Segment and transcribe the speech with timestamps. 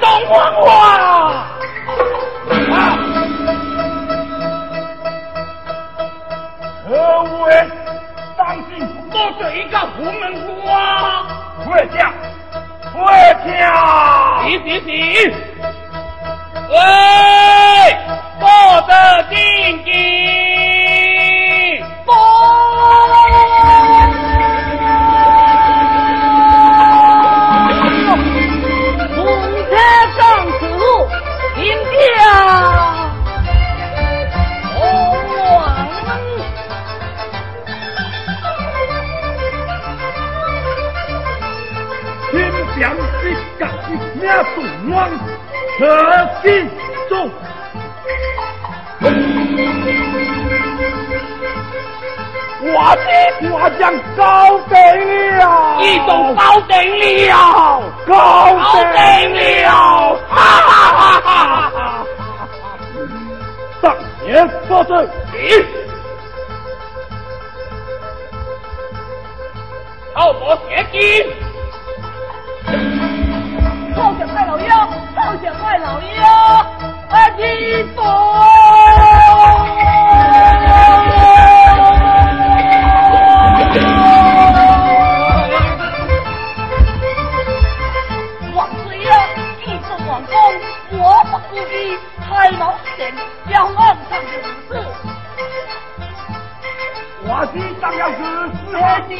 [0.00, 1.50] 东我我啊
[6.86, 7.26] 何无
[8.36, 8.56] 当
[9.12, 10.22] 我这一个红门
[10.68, 11.26] 啊
[11.64, 12.12] 不要叫
[12.92, 13.46] 不要叫
[14.84, 14.90] 你
[16.68, 16.76] 喂
[18.40, 18.44] 我
[18.88, 19.36] 的定
[19.86, 20.63] 义
[44.90, 45.10] 望
[45.78, 45.82] 可
[46.42, 46.70] 心
[47.08, 47.30] 中。
[52.66, 53.06] 我的
[53.50, 53.82] 我将
[54.16, 54.74] 高定
[55.38, 55.42] 了，
[55.82, 57.32] 一种高定了，
[58.06, 58.12] 高
[58.94, 58.96] 定
[59.64, 59.68] 了，
[60.28, 61.76] 哈哈哈哈哈哈！
[63.82, 63.84] 上
[64.24, 64.90] 年发生
[65.32, 65.36] 你
[70.14, 70.98] 老多现金。
[88.54, 88.98] 王少爷，
[89.64, 90.30] 义正言辞，
[90.92, 91.72] 我不顾忌，
[92.28, 92.62] 太冒
[92.96, 92.98] 险，
[93.48, 93.78] 要岸
[94.08, 94.70] 上的名字。
[97.26, 98.20] 我是张耀宗。
[98.74, 99.18] 哎，你，你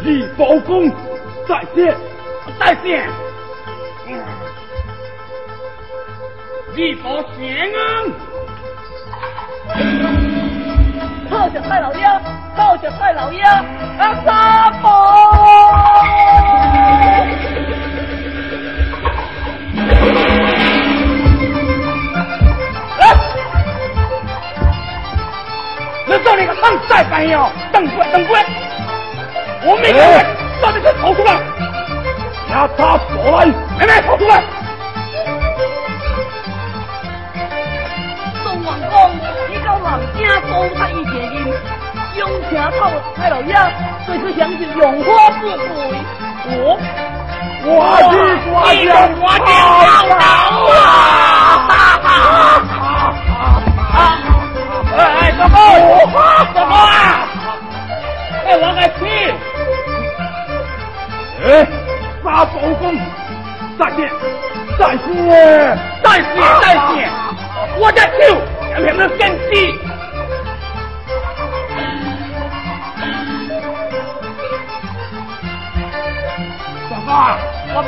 [0.02, 0.90] 李包公，
[1.48, 1.96] 再见，
[2.60, 3.08] 再见。
[6.76, 7.78] 李包贤啊，
[11.30, 12.22] 抱下太老爷，
[12.56, 14.90] 抱下太老爷，啊，三宝。
[26.62, 27.38] 堂再反应，
[27.72, 28.46] 等滚等滚，
[29.66, 30.25] 我没看见，
[30.62, 31.40] 到底是逃出来？
[32.50, 34.44] 那他保安，还没逃出来。
[38.44, 39.12] 宋王公，
[39.50, 41.36] 你到南京多他一些人，
[42.16, 43.53] 用钱套害老爷，
[44.08, 45.58] 对出想是荣华富贵。
[46.52, 46.80] 我，
[47.66, 47.68] 我
[48.02, 48.14] 的
[48.50, 48.88] 我的
[49.22, 49.50] 我的
[50.09, 50.18] 老
[50.74, 51.28] 啊！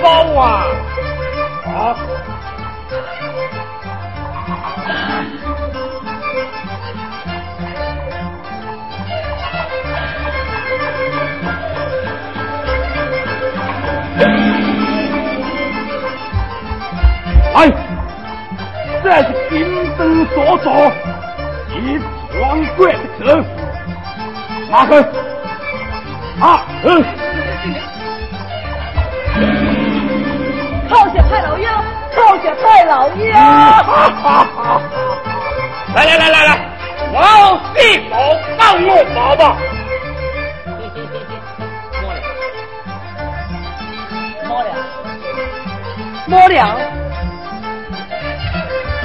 [0.02, 0.66] 包啊！
[1.66, 1.96] 啊！
[17.54, 17.70] 哎，
[19.04, 19.52] 这是金
[19.98, 20.92] 灯所作，
[21.70, 22.00] 一
[22.34, 23.44] 双贵子，
[24.72, 25.02] 马克，
[26.40, 27.04] 啊，嗯。
[30.92, 31.66] 报谢太老爷，
[32.18, 33.32] 报谢太老爷！
[35.96, 36.50] 来来来来来，
[37.14, 37.80] 老四
[38.10, 38.14] 宝，
[38.60, 39.56] 放我毛吧。
[40.66, 41.32] 嘿嘿嘿嘿，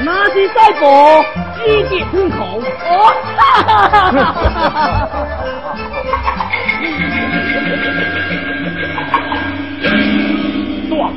[0.04, 0.84] 那是在宝，
[1.64, 2.36] 一点进口。
[2.90, 2.92] 哦
[3.36, 4.10] 哈哈哈哈
[4.70, 5.08] 哈！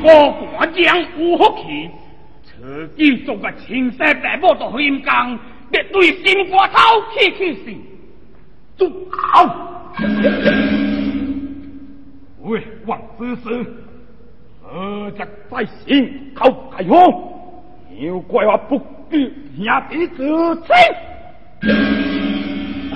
[0.02, 0.49] 大。
[0.66, 1.90] 将有福气，
[2.44, 5.38] 自己做个青色大宝都阴公，
[5.70, 6.78] 别对心肝头
[7.12, 7.72] 气气死，
[8.76, 9.92] 做好！
[12.42, 13.66] 喂，王子师，
[14.62, 16.98] 何家在心口开荒，
[17.98, 18.78] 要怪我不
[19.08, 20.68] 必兄弟子亲。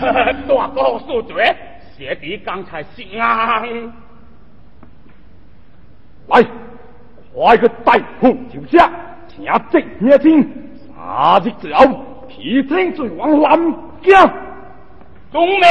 [0.00, 1.54] 大哥恕罪，
[1.96, 3.92] 学弟刚才心安。
[6.28, 6.44] 来。
[7.34, 8.88] 快去带虎救下，
[9.26, 10.48] 请这年轻
[10.86, 11.84] 三日之后，
[12.28, 14.30] 提天罪往南疆。
[15.32, 15.64] 东明。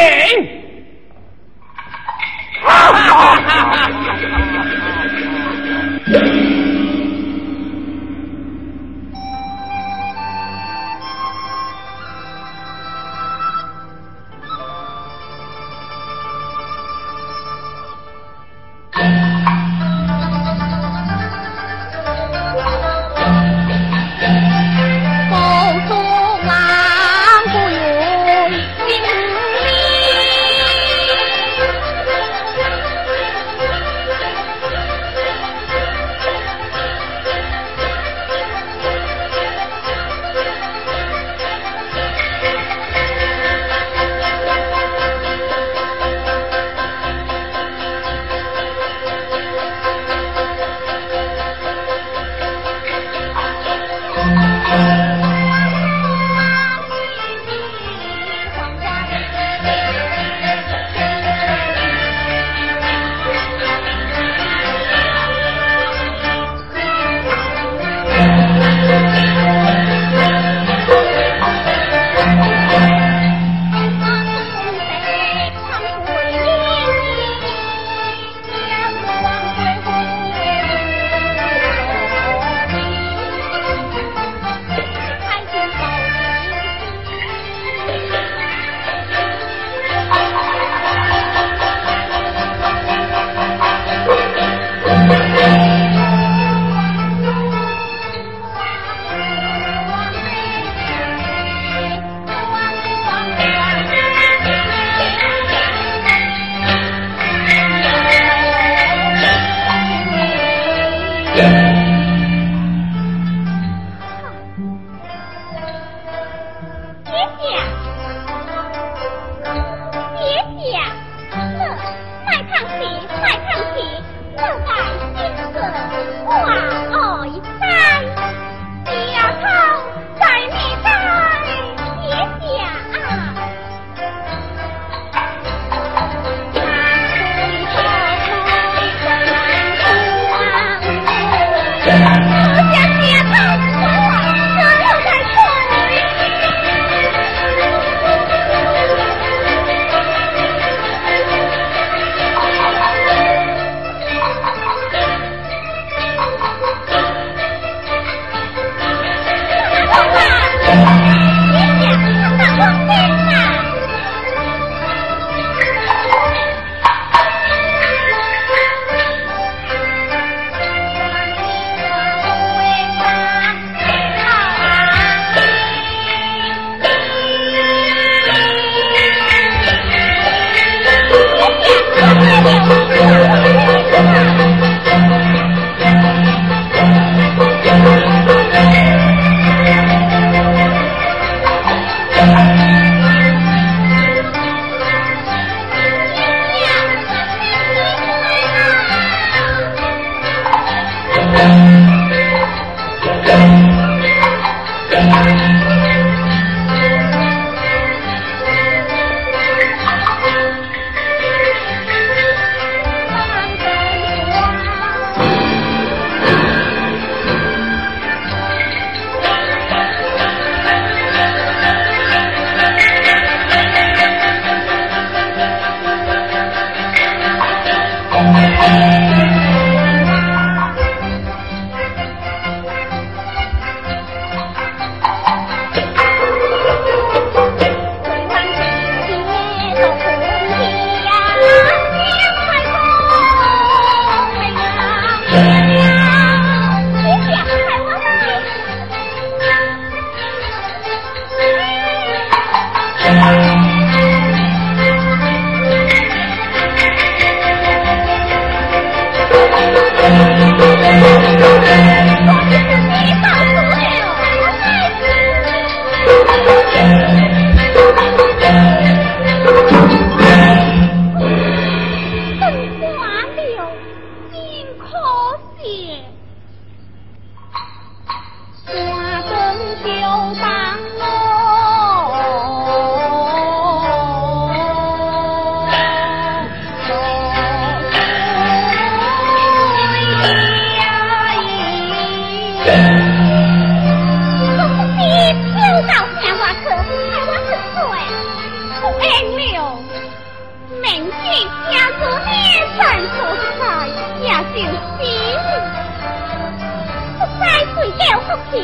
[160.73, 161.02] Thank you.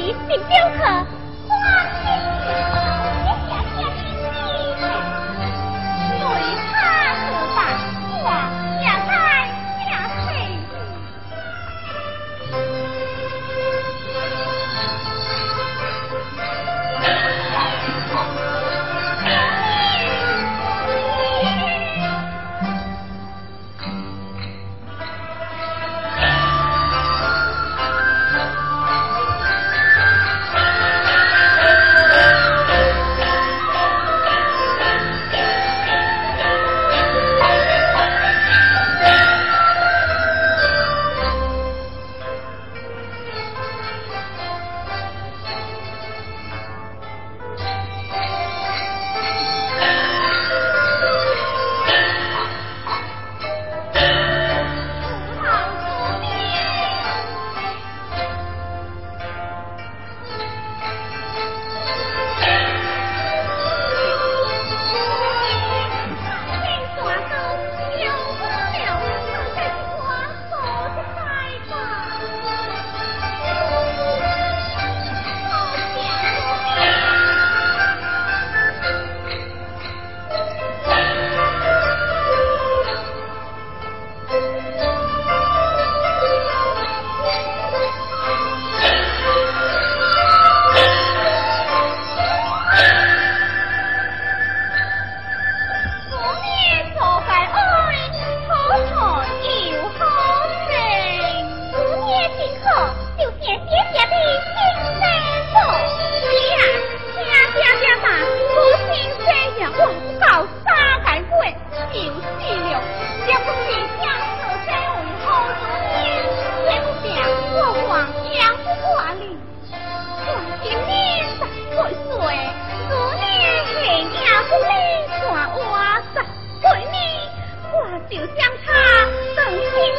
[0.10, 0.16] 你
[0.48, 0.69] 骗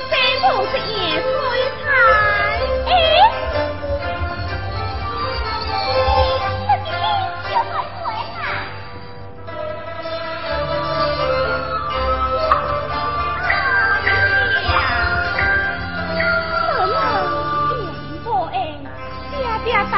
[0.08, 0.44] 三步
[0.78, 0.80] 一
[1.20, 1.22] 水
[1.82, 1.86] 滩，
[2.86, 2.90] 哎，
[3.80, 3.88] 我
[6.66, 6.88] 的爹
[7.50, 8.02] 叫他回
[8.36, 8.42] 来。
[16.06, 16.18] 阿娘，
[16.68, 16.94] 妈妈
[17.68, 17.84] 叫你
[18.24, 18.54] 破案，
[19.30, 19.94] 爹爹爸，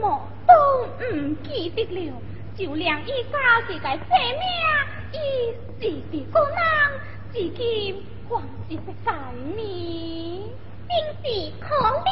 [0.00, 0.04] 么
[0.46, 0.50] 都
[1.12, 1.98] 唔记得了，
[2.56, 3.34] 就让伊家
[3.66, 4.42] 自己写名。
[5.14, 5.16] 一
[5.80, 6.58] 时的苦难，
[7.32, 7.60] 至今
[8.28, 8.30] 还
[8.68, 9.12] 是不在，
[10.88, 10.92] 真
[11.22, 11.24] 是
[11.60, 11.64] 可
[12.00, 12.06] 怜。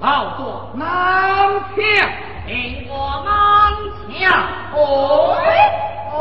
[0.00, 0.06] 老
[0.38, 0.40] 多
[0.74, 0.80] 难
[1.74, 1.76] 墙，
[2.46, 2.50] 听
[2.88, 2.90] 我
[3.24, 3.30] 难
[4.08, 4.20] 墙，
[4.74, 4.76] 哦
[6.12, 6.16] 哦。